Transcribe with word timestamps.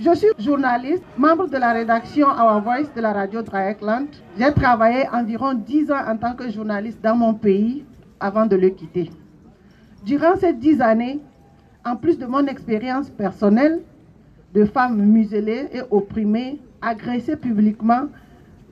Je 0.00 0.14
suis 0.14 0.28
journaliste, 0.38 1.02
membre 1.16 1.48
de 1.48 1.56
la 1.56 1.72
rédaction 1.72 2.28
Our 2.28 2.62
Voice 2.62 2.86
de 2.94 3.00
la 3.00 3.12
radio 3.12 3.42
Dreieckland. 3.42 4.06
J'ai 4.38 4.52
travaillé 4.52 5.08
environ 5.12 5.54
10 5.54 5.90
ans 5.90 6.06
en 6.06 6.16
tant 6.16 6.34
que 6.34 6.48
journaliste 6.50 7.00
dans 7.02 7.16
mon 7.16 7.34
pays 7.34 7.84
avant 8.20 8.46
de 8.46 8.54
le 8.54 8.68
quitter. 8.68 9.10
Durant 10.06 10.36
ces 10.36 10.52
10 10.52 10.80
années, 10.82 11.18
en 11.84 11.96
plus 11.96 12.16
de 12.16 12.26
mon 12.26 12.46
expérience 12.46 13.10
personnelle 13.10 13.80
de 14.54 14.64
femmes 14.66 15.02
muselées 15.02 15.68
et 15.72 15.80
opprimées, 15.90 16.60
agressées 16.80 17.36
publiquement, 17.36 18.06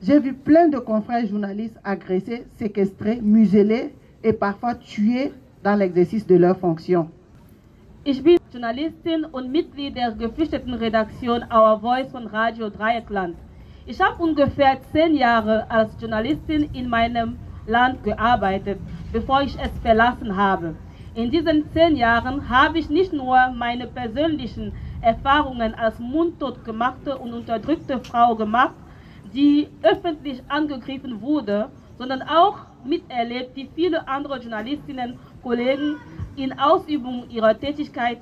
j'ai 0.01 0.21
vu 0.21 0.33
plein 0.33 0.69
de 0.69 0.79
confrères 0.79 1.27
journalistes 1.27 1.77
agressés, 1.83 2.47
séquestrés, 2.55 3.19
muselés 3.21 3.93
et 4.23 4.33
parfois 4.33 4.77
tués 4.77 5.33
dans 5.65 5.75
l'exercice 5.75 6.25
de 6.25 6.37
leurs 6.37 6.57
fonctions. 6.57 7.09
Journalistin 8.53 9.25
und 9.25 9.51
Mitglied 9.51 9.97
der 9.97 10.13
geflüchteten 10.13 10.75
Redaktion 10.75 11.45
Our 11.53 11.81
Voice 11.81 12.11
von 12.13 12.27
Radio 12.29 12.71
Dreieckland. 12.71 13.37
Ich 13.87 14.01
habe 14.01 14.23
ungefähr 14.23 14.81
zehn 14.93 15.17
Jahre 15.17 15.69
als 15.71 16.01
Journalistin 16.01 16.71
in 16.73 16.89
meinem 16.89 17.39
Land 17.67 18.05
gearbeitet, 18.05 18.79
bevor 19.13 19.43
ich 19.43 19.57
es 19.61 19.77
verlassen 19.83 20.37
habe. 20.37 20.77
In 21.15 21.31
diesen 21.31 21.69
zehn 21.73 21.97
Jahren 21.97 22.49
habe 22.49 22.79
ich 22.79 22.89
nicht 22.89 23.13
nur 23.13 23.37
meine 23.57 23.87
persönlichen 23.89 24.73
Erfahrungen 25.01 25.75
als 25.75 25.99
mundtot 25.99 26.65
gemachte 26.65 27.17
und 27.19 27.33
unterdrückte 27.33 27.99
Frau 28.01 28.37
gemacht, 28.37 28.75
die 29.35 29.69
öffentlich 29.83 30.43
angegriffen 30.49 31.21
wurde, 31.21 31.69
sondern 31.99 32.23
auch 32.23 32.59
miterlebt, 32.85 33.57
wie 33.57 33.69
viele 33.75 34.07
andere 34.07 34.39
Journalistinnen, 34.39 35.19
Kollegen 35.43 35.97
in 36.37 36.53
Ausübung 36.59 37.25
ihrer 37.31 37.59
Tätigkeit 37.59 38.19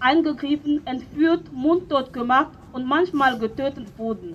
angegriffen, 0.00 0.80
entführt, 0.86 1.52
mundtot 1.52 2.12
gemacht 2.12 2.52
und 2.72 2.86
manchmal 2.86 3.38
getötet 3.38 3.86
wurden. 3.98 4.34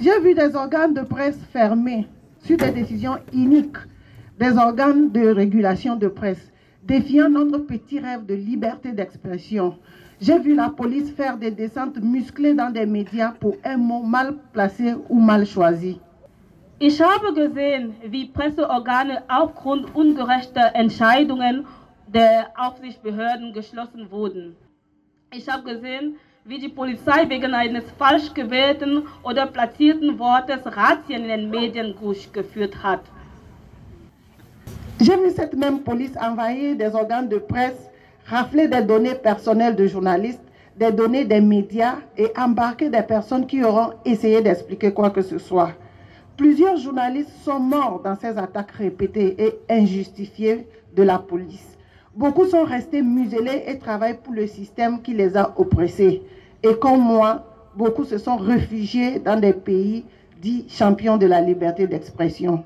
J'ai 0.00 0.20
vu 0.22 0.34
des 0.34 0.54
organes 0.54 0.94
de 0.94 1.02
presse 1.02 1.38
fermés 1.52 2.06
sur 2.44 2.56
des 2.56 2.70
décisions 2.70 3.18
iniques, 3.32 3.78
des 4.38 4.56
organes 4.56 5.10
de 5.10 5.28
régulation 5.34 5.96
de 5.96 6.08
presse, 6.08 6.52
défiant 6.84 7.28
notre 7.28 7.58
petit 7.66 7.98
rêve 7.98 8.24
de 8.26 8.34
liberté 8.34 8.92
d'expression. 8.92 9.76
J'ai 10.20 10.38
vu 10.38 10.54
la 10.54 10.68
police 10.68 11.10
faire 11.12 11.36
des 11.36 11.50
descentes 11.50 11.98
musclées 12.00 12.54
dans 12.54 12.72
des 12.72 12.86
médias 12.86 13.32
pour 13.40 13.56
un 13.64 13.76
mot 13.76 14.02
mal 14.02 14.34
placé 14.52 14.94
ou 15.08 15.20
mal 15.20 15.46
choisi. 15.46 16.00
Ich 16.80 17.00
habe 17.02 17.34
gesehen, 17.34 17.96
wie 18.04 18.26
Presseorgane 18.26 19.24
aufgrund 19.26 19.92
ungerechter 19.96 20.76
Entscheidungen 20.76 21.66
der 22.06 22.50
Aufsichtsbehörden 22.56 23.52
geschlossen 23.52 24.12
wurden. 24.12 24.54
Ich 25.34 25.48
habe 25.48 25.64
gesehen, 25.64 26.18
wie 26.44 26.60
die 26.60 26.68
Polizei 26.68 27.28
wegen 27.28 27.52
eines 27.52 27.82
falsch 27.98 28.32
gewählten 28.32 29.08
oder 29.24 29.46
platzierten 29.46 30.20
Wortes 30.20 30.60
Razzien 30.66 31.22
in 31.22 31.28
den 31.28 31.50
Medien 31.50 31.96
durchgeführt 32.00 32.80
hat. 32.80 33.00
J'ai 35.00 35.16
vu 35.16 35.30
cette 35.30 35.56
même 35.56 35.82
police 35.82 36.14
envahir 36.14 36.76
des 36.76 36.94
organes 36.94 37.28
de 37.28 37.40
presse, 37.40 37.90
rafler 38.26 38.68
des 38.68 38.82
données 38.82 39.16
personnelles 39.16 39.74
de 39.74 39.88
journalistes, 39.88 40.46
des 40.76 40.92
données 40.92 41.24
des 41.24 41.40
médias 41.40 41.96
et 42.16 42.30
embarquer 42.38 42.88
des 42.88 43.02
personnes 43.02 43.48
qui 43.48 43.64
auront 43.64 43.94
essayé 44.04 44.40
d'expliquer 44.40 44.92
quoi 44.92 45.10
que 45.10 45.22
ce 45.22 45.38
soit. 45.38 45.72
Plusieurs 46.38 46.76
journalistes 46.76 47.32
sont 47.44 47.58
morts 47.58 48.00
dans 48.04 48.14
ces 48.14 48.38
attaques 48.38 48.70
répétées 48.70 49.34
et 49.42 49.58
injustifiées 49.68 50.68
de 50.94 51.02
la 51.02 51.18
police. 51.18 51.76
Beaucoup 52.14 52.46
sont 52.46 52.62
restés 52.62 53.02
muselés 53.02 53.64
et 53.66 53.76
travaillent 53.76 54.20
pour 54.22 54.32
le 54.32 54.46
système 54.46 55.02
qui 55.02 55.14
les 55.14 55.36
a 55.36 55.52
oppressés. 55.56 56.22
Et 56.62 56.76
comme 56.76 57.00
moi, 57.00 57.42
beaucoup 57.74 58.04
se 58.04 58.18
sont 58.18 58.36
réfugiés 58.36 59.18
dans 59.18 59.40
des 59.40 59.52
pays 59.52 60.04
dits 60.40 60.64
champions 60.68 61.16
de 61.16 61.26
la 61.26 61.40
liberté 61.40 61.88
d'expression. 61.88 62.62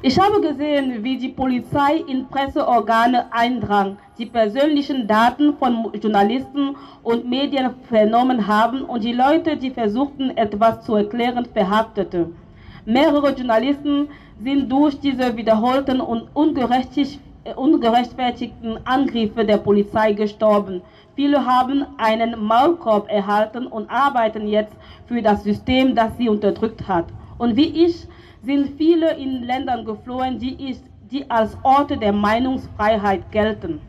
Ich 0.00 0.16
habe 0.16 0.40
gesehen, 0.40 1.02
wie 1.02 1.18
die 1.18 1.30
Polizei 1.30 2.04
in 2.06 2.28
Presseorgane 2.28 3.32
eindrang, 3.32 3.96
die 4.16 4.26
persönlichen 4.26 5.08
Daten 5.08 5.54
von 5.54 5.90
Journalisten 6.00 6.76
und 7.02 7.28
Medien 7.28 7.70
vernommen 7.88 8.46
haben 8.46 8.82
und 8.82 9.02
die 9.02 9.12
Leute, 9.12 9.56
die 9.56 9.72
versuchten, 9.72 10.36
etwas 10.36 10.84
zu 10.84 10.94
erklären, 10.94 11.48
verhaftete. 11.52 12.30
Mehrere 12.84 13.34
Journalisten 13.34 14.06
sind 14.40 14.70
durch 14.70 15.00
diese 15.00 15.36
wiederholten 15.36 16.00
und 16.00 16.28
ungerechtfertigten 16.32 18.86
Angriffe 18.86 19.44
der 19.44 19.58
Polizei 19.58 20.12
gestorben. 20.12 20.80
Viele 21.16 21.44
haben 21.44 21.84
einen 21.96 22.38
Maulkorb 22.38 23.10
erhalten 23.10 23.66
und 23.66 23.90
arbeiten 23.90 24.46
jetzt 24.46 24.76
für 25.06 25.20
das 25.20 25.42
System, 25.42 25.96
das 25.96 26.16
sie 26.18 26.28
unterdrückt 26.28 26.86
hat. 26.86 27.06
Und 27.38 27.56
wie 27.56 27.84
ich 27.84 28.06
sind 28.44 28.76
viele 28.76 29.16
in 29.16 29.42
Ländern 29.42 29.84
geflohen, 29.84 30.38
die, 30.38 30.70
ist, 30.70 30.84
die 31.10 31.28
als 31.30 31.56
Orte 31.62 31.96
der 31.96 32.12
Meinungsfreiheit 32.12 33.30
gelten. 33.32 33.80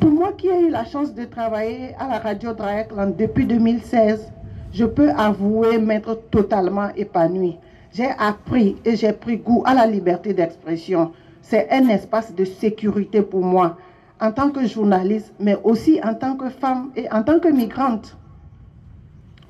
Pour 0.00 0.10
moi 0.10 0.32
qui 0.32 0.50
ai 0.50 0.66
eu 0.66 0.70
la 0.70 0.84
chance 0.84 1.14
de 1.14 1.24
travailler 1.24 1.94
à 1.98 2.06
la 2.06 2.18
radio 2.18 2.52
Dreieckland 2.52 3.16
depuis 3.16 3.46
2016, 3.46 4.30
je 4.72 4.84
peux 4.84 5.10
avouer 5.10 5.78
m'être 5.78 6.14
totalement 6.30 6.90
épanouie. 6.94 7.56
J'ai 7.92 8.10
appris 8.18 8.76
et 8.84 8.96
j'ai 8.96 9.12
pris 9.12 9.38
goût 9.38 9.62
à 9.64 9.72
la 9.72 9.86
liberté 9.86 10.34
d'expression. 10.34 11.12
C'est 11.40 11.70
un 11.70 11.88
espace 11.88 12.34
de 12.34 12.44
sécurité 12.44 13.22
pour 13.22 13.42
moi, 13.42 13.76
en 14.20 14.30
tant 14.32 14.50
que 14.50 14.66
journaliste, 14.66 15.32
mais 15.40 15.56
aussi 15.64 16.00
en 16.02 16.14
tant 16.14 16.36
que 16.36 16.50
femme 16.50 16.90
et 16.96 17.10
en 17.10 17.22
tant 17.22 17.38
que 17.38 17.48
migrante. 17.48 18.16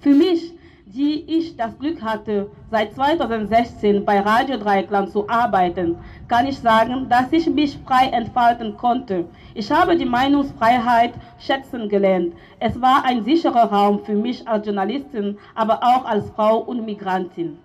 Für 0.01 0.15
mich 0.15 0.54
die 0.87 1.25
ich 1.27 1.57
das 1.57 1.79
Glück 1.79 2.03
hatte, 2.03 2.51
seit 2.71 2.95
2016 2.95 4.05
bei 4.05 4.21
Radio 4.21 4.59
Dreieckland 4.59 5.11
zu 5.11 5.29
arbeiten, 5.29 5.97
kann 6.29 6.47
ich 6.47 6.59
sagen, 6.59 7.09
dass 7.09 7.33
ich 7.33 7.49
mich 7.49 7.79
frei 7.87 8.09
entfalten 8.09 8.77
konnte. 8.77 9.25
Ich 9.55 9.71
habe 9.71 9.97
die 9.97 10.05
Meinungsfreiheit 10.05 11.15
schätzen 11.39 11.89
gelernt. 11.89 12.35
Es 12.61 12.81
war 12.81 13.05
ein 13.05 13.25
sicherer 13.25 13.73
Raum 13.73 14.05
für 14.05 14.15
mich 14.15 14.47
als 14.47 14.67
Journalistin, 14.67 15.39
aber 15.55 15.83
auch 15.83 16.05
als 16.05 16.31
Frau 16.31 16.59
und 16.59 16.85
Migrantin. 16.85 17.59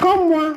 Comme 0.00 0.28
moi, 0.28 0.54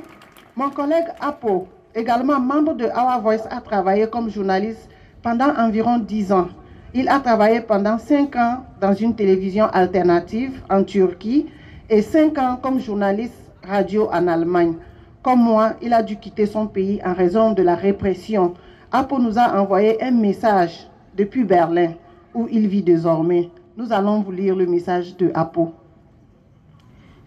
mon 0.56 0.74
collègue 0.74 1.14
Apo, 1.20 1.68
également 1.96 2.40
membre 2.40 2.74
de 2.74 2.86
Our 2.86 3.22
Voice, 3.22 3.48
a 3.50 3.62
travaillé 3.62 4.08
comme 4.08 4.30
journaliste 4.30 4.90
pendant 5.24 5.56
environ 5.58 5.98
10 5.98 6.32
ans. 6.34 6.50
Il 6.94 7.08
a 7.10 7.20
travaillé 7.20 7.62
pendant 7.62 7.98
5 7.98 8.36
ans 8.36 8.66
dans 8.80 8.94
une 8.94 9.16
télévision 9.16 9.66
alternative 9.68 10.62
en 10.70 10.84
Turquie 10.84 11.48
et 11.90 12.02
5 12.02 12.38
ans 12.38 12.60
comme 12.62 12.80
journaliste 12.80 13.52
radio 13.64 14.10
en 14.12 14.28
Allemagne. 14.28 14.76
Comme 15.24 15.40
moi, 15.42 15.74
il 15.82 15.94
a 15.94 16.04
dû 16.04 16.18
quitter 16.18 16.46
son 16.46 16.68
pays 16.68 17.02
en 17.04 17.14
raison 17.14 17.54
de 17.54 17.64
la 17.64 17.76
répression. 17.76 18.54
Apo 18.92 19.18
nous 19.18 19.40
a 19.40 19.60
envoyé 19.60 20.02
un 20.04 20.12
message 20.12 20.88
depuis 21.18 21.44
Berlin, 21.44 21.94
où 22.34 22.48
il 22.52 22.68
vit 22.68 22.84
désormais. 22.84 23.50
Nous 23.78 23.92
allons 23.92 24.22
vous 24.22 24.32
lire 24.32 24.56
le 24.56 24.66
message 24.68 25.18
de 25.18 25.32
Apo. 25.34 25.74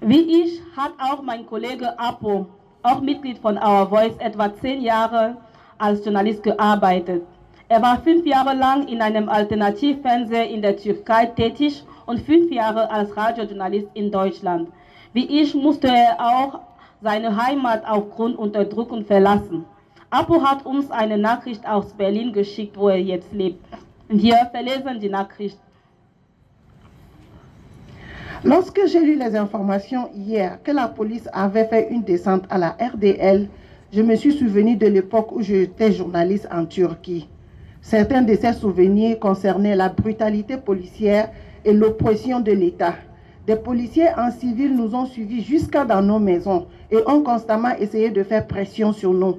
Wie 0.00 0.44
ich 0.44 0.62
hat 0.76 0.92
auch 1.00 1.22
mein 1.24 1.44
Kollege 1.44 1.88
Apo, 1.98 2.46
auch 2.82 3.00
Mitglied 3.00 3.38
von 3.38 3.56
Our 3.58 3.88
Voice, 3.88 4.16
etwa 4.18 4.54
zehn 4.54 4.82
Jahre 4.82 5.36
als 5.78 6.04
Journalist 6.04 6.42
gearbeitet. 6.42 7.22
Er 7.68 7.82
war 7.82 8.00
fünf 8.02 8.24
Jahre 8.24 8.54
lang 8.54 8.88
in 8.88 9.02
einem 9.02 9.28
Alternativfernsehen 9.28 10.50
in 10.50 10.62
der 10.62 10.76
Türkei 10.76 11.26
tätig 11.26 11.84
und 12.06 12.20
fünf 12.20 12.50
Jahre 12.50 12.90
als 12.90 13.14
Radiojournalist 13.16 13.88
in 13.94 14.10
Deutschland. 14.10 14.70
Wie 15.12 15.40
ich 15.40 15.54
musste 15.54 15.88
er 15.88 16.16
auch 16.18 16.60
seine 17.02 17.36
Heimat 17.36 17.86
aufgrund 17.86 18.38
Unterdrückung 18.38 19.04
verlassen. 19.04 19.64
Apo 20.10 20.42
hat 20.42 20.64
uns 20.64 20.90
eine 20.90 21.18
Nachricht 21.18 21.68
aus 21.68 21.92
Berlin 21.92 22.32
geschickt, 22.32 22.76
wo 22.78 22.88
er 22.88 23.00
jetzt 23.00 23.32
lebt. 23.32 23.62
Wir 24.08 24.36
verlesen 24.50 24.98
die 25.00 25.10
Nachricht. 25.10 25.58
Lorsque 28.44 28.86
j'ai 28.86 29.00
lu 29.00 29.16
les 29.16 29.34
informations 29.34 30.10
hier 30.14 30.62
que 30.62 30.70
la 30.70 30.86
police 30.86 31.28
avait 31.32 31.64
fait 31.64 31.88
une 31.90 32.02
descente 32.02 32.44
à 32.50 32.58
la 32.58 32.76
RDL, 32.80 33.48
je 33.92 34.00
me 34.00 34.14
suis 34.14 34.32
souvenu 34.32 34.76
de 34.76 34.86
l'époque 34.86 35.32
où 35.32 35.42
j'étais 35.42 35.90
journaliste 35.90 36.46
en 36.52 36.64
Turquie. 36.64 37.28
Certains 37.80 38.22
de 38.22 38.36
ces 38.36 38.52
souvenirs 38.52 39.18
concernaient 39.18 39.74
la 39.74 39.88
brutalité 39.88 40.56
policière 40.56 41.30
et 41.64 41.72
l'oppression 41.72 42.38
de 42.38 42.52
l'État. 42.52 42.94
Des 43.48 43.56
policiers 43.56 44.10
en 44.16 44.30
civil 44.30 44.76
nous 44.76 44.94
ont 44.94 45.06
suivis 45.06 45.42
jusqu'à 45.42 45.84
dans 45.84 46.02
nos 46.02 46.20
maisons 46.20 46.68
et 46.92 46.98
ont 47.08 47.22
constamment 47.22 47.74
essayé 47.80 48.10
de 48.10 48.22
faire 48.22 48.46
pression 48.46 48.92
sur 48.92 49.12
nous. 49.12 49.38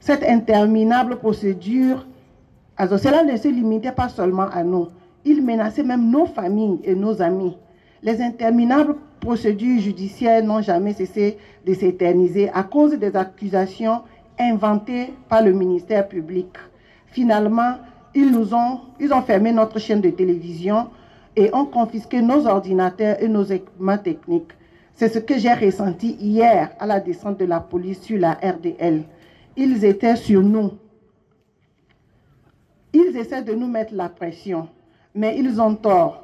Cette 0.00 0.22
interminable 0.22 1.16
procédure, 1.16 2.06
alors 2.78 2.98
cela 2.98 3.22
ne 3.22 3.36
se 3.36 3.48
limitait 3.48 3.92
pas 3.92 4.08
seulement 4.08 4.48
à 4.50 4.62
nous. 4.62 4.88
Il 5.26 5.44
menaçait 5.44 5.82
même 5.82 6.10
nos 6.10 6.24
familles 6.24 6.80
et 6.84 6.94
nos 6.94 7.20
amis. 7.20 7.56
Les 8.04 8.20
interminables 8.20 8.96
procédures 9.18 9.80
judiciaires 9.80 10.44
n'ont 10.44 10.60
jamais 10.60 10.92
cessé 10.92 11.38
de 11.66 11.72
s'éterniser 11.72 12.50
à 12.50 12.62
cause 12.62 12.92
des 12.98 13.16
accusations 13.16 14.02
inventées 14.38 15.14
par 15.26 15.42
le 15.42 15.52
ministère 15.52 16.06
public. 16.06 16.48
Finalement, 17.06 17.78
ils 18.14 18.54
ont, 18.54 18.80
ont 19.10 19.22
fermé 19.22 19.52
notre 19.52 19.78
chaîne 19.78 20.02
de 20.02 20.10
télévision 20.10 20.90
et 21.34 21.48
ont 21.54 21.64
confisqué 21.64 22.20
nos 22.20 22.46
ordinateurs 22.46 23.16
et 23.22 23.28
nos 23.28 23.44
équipements 23.44 23.96
techniques. 23.96 24.52
C'est 24.94 25.08
ce 25.08 25.18
que 25.18 25.38
j'ai 25.38 25.54
ressenti 25.54 26.18
hier 26.20 26.72
à 26.78 26.84
la 26.84 27.00
descente 27.00 27.38
de 27.38 27.46
la 27.46 27.60
police 27.60 28.02
sur 28.02 28.18
la 28.18 28.32
RDL. 28.32 29.04
Ils 29.56 29.82
étaient 29.82 30.16
sur 30.16 30.42
nous. 30.42 30.72
Ils 32.92 33.16
essaient 33.16 33.42
de 33.42 33.54
nous 33.54 33.66
mettre 33.66 33.94
la 33.94 34.10
pression, 34.10 34.68
mais 35.14 35.38
ils 35.38 35.58
ont 35.58 35.74
tort. 35.74 36.23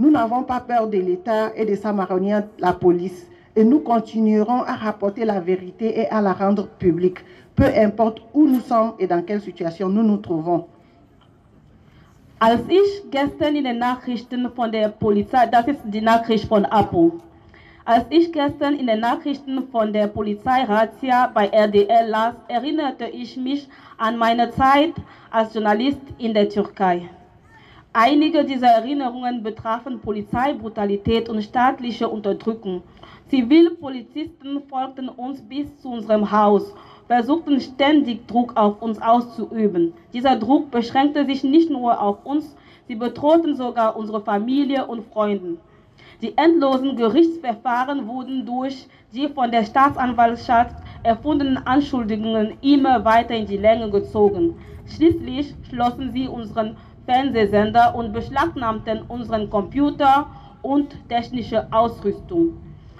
Nous 0.00 0.10
n'avons 0.10 0.44
pas 0.44 0.60
peur 0.60 0.88
de 0.88 0.96
l'État 0.96 1.54
et 1.54 1.66
de 1.66 1.74
sa 1.74 1.92
marronnière, 1.92 2.44
la 2.58 2.72
police, 2.72 3.28
et 3.54 3.62
nous 3.62 3.80
continuerons 3.80 4.62
à 4.62 4.74
rapporter 4.74 5.26
la 5.26 5.40
vérité 5.40 6.00
et 6.00 6.08
à 6.08 6.22
la 6.22 6.32
rendre 6.32 6.68
publique, 6.68 7.18
peu 7.54 7.66
importe 7.66 8.22
où 8.32 8.46
nous 8.46 8.60
sommes 8.60 8.94
et 8.98 9.06
dans 9.06 9.22
quelle 9.22 9.42
situation 9.42 9.90
nous 9.90 10.02
nous 10.02 10.16
trouvons. 10.16 10.64
Als 12.38 12.62
ich 12.70 13.10
gestern 13.10 13.56
in 13.56 13.64
den 13.64 13.78
Nachrichten 13.78 14.48
von 14.56 14.72
der 14.72 14.88
Polizei, 14.88 15.44
das 15.52 15.68
ist 15.68 15.80
die 15.84 16.00
Nachricht 16.00 16.48
von 16.48 16.64
APO, 16.64 17.18
als 17.84 18.06
ich 18.08 18.32
gestern 18.32 18.76
in 18.76 18.86
den 18.86 19.00
Nachrichten 19.00 19.68
von 19.70 19.92
der 19.92 20.06
Polizeirazzia 20.06 21.30
bei 21.34 21.48
RDL 21.48 22.08
las, 22.08 22.36
erinnerte 22.48 23.04
ich 23.04 23.36
mich 23.36 23.68
an 23.98 24.16
meine 24.16 24.50
Zeit 24.52 24.94
als 25.30 25.52
Journalist 25.52 26.00
in 26.16 26.32
der 26.32 26.48
Türkei. 26.48 27.02
Einige 27.92 28.44
dieser 28.44 28.68
Erinnerungen 28.68 29.42
betrafen 29.42 29.98
Polizeibrutalität 29.98 31.28
und 31.28 31.42
staatliche 31.42 32.08
Unterdrückung. 32.08 32.84
Zivilpolizisten 33.26 34.62
folgten 34.68 35.08
uns 35.08 35.42
bis 35.42 35.76
zu 35.82 35.88
unserem 35.88 36.30
Haus 36.30 36.72
versuchten 37.08 37.60
ständig 37.60 38.28
Druck 38.28 38.56
auf 38.56 38.80
uns 38.80 39.02
auszuüben. 39.02 39.92
Dieser 40.12 40.36
Druck 40.36 40.70
beschränkte 40.70 41.26
sich 41.26 41.42
nicht 41.42 41.68
nur 41.68 42.00
auf 42.00 42.24
uns, 42.24 42.54
sie 42.86 42.94
bedrohten 42.94 43.56
sogar 43.56 43.96
unsere 43.96 44.20
Familie 44.20 44.86
und 44.86 45.02
Freunde. 45.12 45.56
Die 46.22 46.38
endlosen 46.38 46.94
Gerichtsverfahren 46.94 48.06
wurden 48.06 48.46
durch 48.46 48.86
die 49.12 49.26
von 49.26 49.50
der 49.50 49.64
Staatsanwaltschaft 49.64 50.76
erfundenen 51.02 51.66
Anschuldigungen 51.66 52.56
immer 52.60 53.04
weiter 53.04 53.34
in 53.34 53.46
die 53.46 53.56
Länge 53.56 53.90
gezogen. 53.90 54.54
Schließlich 54.86 55.54
schlossen 55.68 56.12
sie 56.12 56.28
unseren 56.28 56.76
Fernsehsender 57.10 57.92
und 57.96 58.12
beschlagnahmten 58.12 59.02
unseren 59.08 59.50
Computer 59.50 60.28
und 60.62 60.96
technische 61.08 61.66
Ausrüstung. 61.72 62.56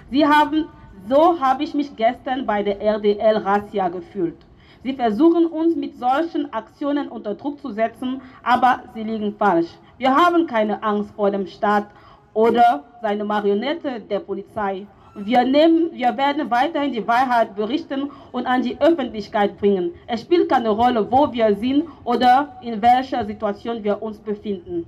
Sie 0.09 0.27
haben 0.27 0.65
so 1.07 1.39
habe 1.39 1.63
ich 1.63 1.73
mich 1.73 1.95
gestern 1.95 2.45
bei 2.45 2.61
der 2.61 2.79
RDL 2.81 3.37
Razzia 3.37 3.87
gefühlt. 3.87 4.37
Sie 4.83 4.93
versuchen 4.93 5.45
uns 5.45 5.75
mit 5.77 5.97
solchen 5.97 6.51
Aktionen 6.53 7.07
unter 7.07 7.35
Druck 7.35 7.59
zu 7.59 7.71
setzen, 7.71 8.21
aber 8.43 8.83
sie 8.93 9.03
liegen 9.03 9.33
falsch. 9.37 9.69
Wir 9.97 10.13
haben 10.13 10.45
keine 10.45 10.83
Angst 10.83 11.11
vor 11.15 11.31
dem 11.31 11.47
Staat 11.47 11.87
oder 12.33 12.83
seine 13.01 13.23
Marionette 13.23 14.01
der 14.01 14.19
Polizei. 14.19 14.85
Wir, 15.13 15.43
nehmen, 15.43 15.91
wir 15.91 16.15
werden 16.15 16.49
weiterhin 16.49 16.93
die 16.93 17.05
Wahrheit 17.05 17.53
berichten 17.55 18.09
und 18.31 18.45
an 18.45 18.61
die 18.61 18.79
Öffentlichkeit 18.79 19.57
bringen. 19.57 19.91
Es 20.07 20.21
spielt 20.21 20.47
keine 20.47 20.69
Rolle, 20.69 21.05
wo 21.11 21.31
wir 21.33 21.53
sind 21.55 21.83
oder 22.05 22.55
in 22.61 22.81
welcher 22.81 23.25
Situation 23.25 23.83
wir 23.83 24.01
uns 24.01 24.19
befinden. 24.19 24.85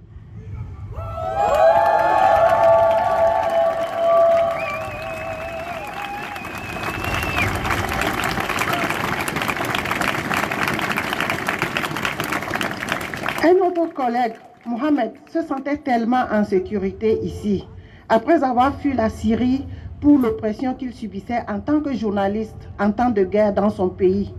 Un 13.46 13.62
autre 13.62 13.94
collègue, 13.94 14.36
Mohamed, 14.66 15.12
se 15.30 15.42
sentait 15.42 15.78
tellement 15.84 16.26
en 16.32 16.46
sécurité 16.46 17.20
ici, 17.22 17.68
après 18.08 18.42
avoir 18.42 18.74
fui 18.80 18.94
la 18.94 19.10
Syrie 19.10 19.66
pour 20.04 20.20
l'oppression 20.20 20.74
qu'il 20.74 20.94
subissait 20.94 21.46
en 21.48 21.62
tant 21.62 21.80
que 21.80 21.94
journaliste 21.94 22.68
en 22.78 22.92
temps 22.92 23.10
de 23.10 23.24
guerre 23.24 23.54
dans 23.54 23.70
son 23.70 23.88
pays. 23.88 24.34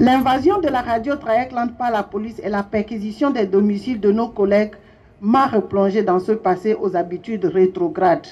L'invasion 0.00 0.60
de 0.60 0.66
la 0.66 0.82
radio 0.82 1.14
Traekland 1.14 1.68
par 1.78 1.92
la 1.92 2.02
police 2.02 2.40
et 2.42 2.48
la 2.48 2.64
perquisition 2.64 3.30
des 3.30 3.46
domiciles 3.46 4.00
de 4.00 4.10
nos 4.10 4.26
collègues 4.26 4.72
m'a 5.20 5.46
replongé 5.46 6.02
dans 6.02 6.18
ce 6.18 6.32
passé 6.32 6.74
aux 6.74 6.96
habitudes 6.96 7.44
rétrogrades. 7.44 8.26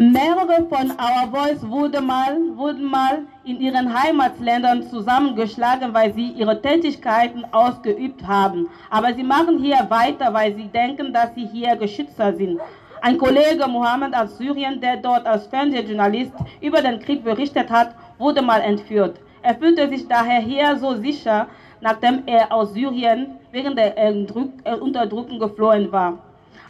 Mehrere 0.00 0.66
von 0.70 0.92
Our 0.92 1.28
Voice 1.30 1.60
wurden 1.68 2.06
mal, 2.06 2.34
wurden 2.56 2.86
mal 2.86 3.18
in 3.44 3.60
ihren 3.60 3.92
Heimatländern 3.92 4.82
zusammengeschlagen, 4.84 5.92
weil 5.92 6.14
sie 6.14 6.28
ihre 6.28 6.58
Tätigkeiten 6.62 7.44
ausgeübt 7.52 8.26
haben. 8.26 8.70
Aber 8.88 9.12
sie 9.12 9.22
machen 9.22 9.58
hier 9.58 9.84
weiter, 9.90 10.32
weil 10.32 10.54
sie 10.54 10.68
denken, 10.68 11.12
dass 11.12 11.34
sie 11.34 11.44
hier 11.44 11.76
Geschützer 11.76 12.32
sind. 12.34 12.58
Ein 13.02 13.18
Kollege 13.18 13.68
Mohammed 13.68 14.16
aus 14.16 14.38
Syrien, 14.38 14.80
der 14.80 14.96
dort 14.96 15.26
als 15.26 15.46
Fernsehjournalist 15.48 16.32
über 16.62 16.80
den 16.80 16.98
Krieg 17.00 17.22
berichtet 17.22 17.68
hat, 17.68 17.94
wurde 18.16 18.40
mal 18.40 18.62
entführt. 18.62 19.20
Er 19.42 19.54
fühlte 19.54 19.86
sich 19.90 20.08
daher 20.08 20.40
hier 20.40 20.78
so 20.78 20.94
sicher, 20.94 21.46
nachdem 21.82 22.22
er 22.24 22.50
aus 22.50 22.72
Syrien 22.72 23.32
wegen 23.52 23.76
der 23.76 23.94
Unterdrückung 24.80 25.38
geflohen 25.38 25.92
war. 25.92 26.20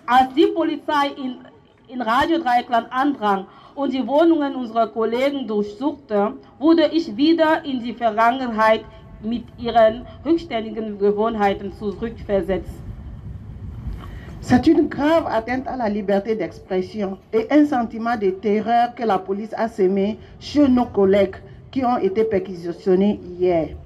Als 0.04 0.34
die 0.34 0.46
Polizei 0.46 1.12
in 1.16 1.36
in 1.92 2.00
Radio 2.02 2.38
Dreieckland 2.38 2.86
andrang 2.90 3.46
und 3.74 3.92
die 3.92 4.06
Wohnungen 4.06 4.54
unserer 4.54 4.86
Kollegen 4.88 5.46
durchsuchte, 5.46 6.34
wurde 6.58 6.86
ich 6.92 7.16
wieder 7.16 7.64
in 7.64 7.82
die 7.82 7.92
Vergangenheit 7.94 8.84
mit 9.22 9.44
ihren 9.58 10.06
rückständigen 10.24 10.98
Gewohnheiten 10.98 11.72
zurückversetzt. 11.72 12.70
C'est 14.42 14.66
une 14.66 14.88
grave 14.88 15.26
atteinte 15.26 15.68
à 15.68 15.76
la 15.76 15.88
liberté 15.88 16.34
d'expression 16.34 17.18
et 17.32 17.46
un 17.50 17.66
sentiment 17.66 18.16
de 18.16 18.30
terreur 18.30 18.94
que 18.94 19.04
la 19.04 19.18
police 19.18 19.52
a 19.54 19.68
sémé 19.68 20.18
chez 20.38 20.66
nos 20.66 20.86
collègues 20.86 21.36
qui 21.70 21.84
ont 21.84 21.98
été 21.98 22.24
perquisitionnés 22.24 23.20
hier. 23.38 23.76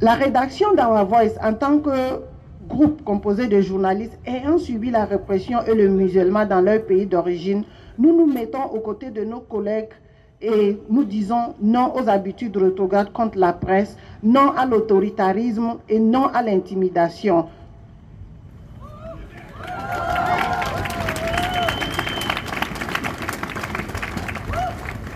La 0.00 0.14
rédaction 0.14 0.74
d'Our 0.74 1.06
Voice 1.06 1.38
en 1.42 1.54
tant 1.54 1.78
que 1.78 2.20
groupe 2.68 3.02
composé 3.04 3.48
de 3.48 3.60
journalistes 3.60 4.18
ayant 4.26 4.58
subi 4.58 4.90
la 4.90 5.04
répression 5.04 5.58
et 5.66 5.74
le 5.74 5.88
musulman 5.88 6.46
dans 6.46 6.60
leur 6.60 6.84
pays 6.84 7.06
d'origine, 7.06 7.64
nous 7.98 8.16
nous 8.16 8.26
mettons 8.32 8.64
aux 8.64 8.80
côtés 8.80 9.10
de 9.10 9.24
nos 9.24 9.40
collègues 9.40 9.90
et 10.40 10.78
nous 10.88 11.04
disons 11.04 11.54
non 11.60 11.94
aux 11.96 12.08
habitudes 12.08 12.56
rétrogrades 12.56 13.12
contre 13.12 13.38
la 13.38 13.52
presse, 13.52 13.96
non 14.22 14.52
à 14.56 14.66
l'autoritarisme 14.66 15.78
et 15.88 15.98
non 15.98 16.26
à 16.26 16.42
l'intimidation. 16.42 17.46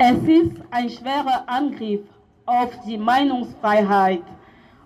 Es 0.05 0.19
ist 0.27 0.57
ein 0.73 0.89
schwerer 0.89 1.45
Angriff 1.47 2.01
auf 2.47 2.71
die 2.85 2.99
Meinungsfreiheit 2.99 4.23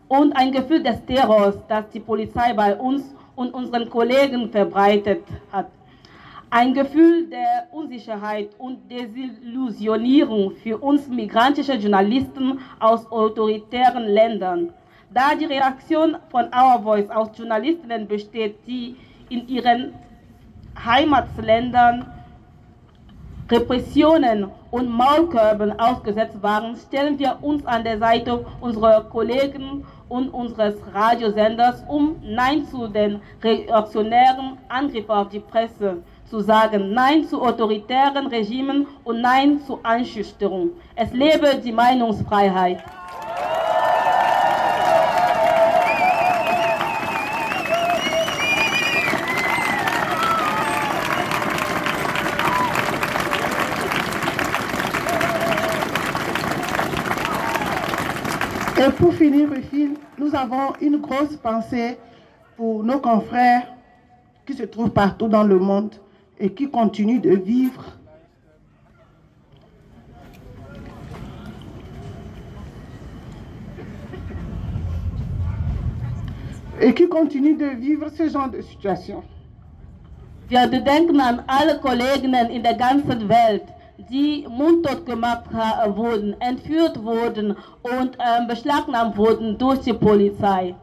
und 0.09 0.33
ein 0.35 0.53
Gefühl 0.53 0.83
des 0.83 1.05
Terrors, 1.05 1.57
das 1.69 1.89
die 1.91 2.01
Polizei 2.01 2.53
bei 2.53 2.77
uns 2.77 3.03
und 3.35 3.53
unseren 3.53 3.89
Kollegen 3.91 4.51
verbreitet 4.51 5.25
hat. 5.53 5.69
Ein 6.49 6.75
Gefühl 6.75 7.29
der 7.29 7.67
Unsicherheit 7.73 8.51
und 8.59 8.91
Desillusionierung 8.91 10.53
für 10.63 10.79
uns 10.79 11.09
migrantische 11.09 11.75
Journalisten 11.75 12.61
aus 12.79 13.11
autoritären 13.11 14.05
Ländern. 14.05 14.73
Da 15.11 15.35
die 15.35 15.47
Reaktion 15.47 16.17
von 16.31 16.45
Our 16.47 16.83
Voice 16.83 17.11
aus 17.11 17.37
Journalistinnen 17.37 18.07
besteht, 18.07 18.57
die 18.67 18.97
in 19.29 19.49
ihren 19.49 19.95
Heimatländern 20.85 22.07
Repressionen 23.49 24.49
und 24.73 24.91
Maulkörben 24.91 25.79
ausgesetzt 25.79 26.43
waren, 26.43 26.77
stellen 26.77 27.19
wir 27.19 27.39
uns 27.43 27.65
an 27.65 27.85
der 27.85 27.99
Seite 27.99 28.45
unserer 28.61 29.05
Kollegen 29.05 29.85
und 30.09 30.31
unseres 30.31 30.75
Radiosenders, 30.93 31.85
um 31.89 32.17
Nein 32.23 32.67
zu 32.67 32.89
den 32.89 33.21
reaktionären 33.43 34.59
Angriffen 34.69 35.11
auf 35.11 35.29
die 35.29 35.41
Presse 35.41 35.99
zu 36.29 36.41
sagen, 36.41 36.93
Nein 36.93 37.25
zu 37.25 37.41
autoritären 37.41 38.27
Regimen 38.27 38.87
und 39.05 39.21
Nein 39.21 39.61
zu 39.61 39.79
Einschüchterung. 39.83 40.71
Es 40.97 41.13
lebe 41.13 41.61
die 41.65 41.73
Meinungsfreiheit. 41.73 42.83
Et 58.79 58.91
pour 58.91 59.15
finir, 59.15 59.49
nous 60.19 60.35
avons 60.35 60.75
une 60.83 60.99
grosse 60.99 61.37
pensée 61.37 61.97
pour 62.57 62.85
nos 62.85 62.99
confrères 62.99 63.67
qui 64.47 64.55
se 64.55 64.65
trouvent 64.65 64.91
partout 64.91 65.29
dans 65.29 65.45
le 65.45 65.59
monde 65.59 65.95
et 66.39 66.51
qui 66.53 66.71
continuent 66.71 67.21
de 67.21 67.31
vivre 67.37 67.85
et 76.81 76.93
qui 76.93 77.09
continuent 77.09 77.57
de 77.57 77.67
vivre 77.67 78.09
ce 78.11 78.29
genre 78.29 78.51
de 78.51 78.61
situation. 78.61 79.23
Wir 80.49 80.69
gedenken 80.71 81.21
an 81.21 81.43
alle 81.49 81.81
Kolleginnen 81.81 82.51
in 82.51 82.63
der 82.63 82.75
ganzen 82.75 83.29
Welt, 83.29 83.65
die 83.99 84.47
mundtot 84.49 85.07
gemacht 85.07 85.45
wurden, 85.53 86.41
entführt 86.41 87.03
wurden 87.03 87.57
und 87.83 88.17
ähm, 88.19 88.47
beschlagnahmt 88.47 89.17
wurden 89.17 89.59
durch 89.59 89.81
die 89.81 89.95
Polizei. 89.95 90.75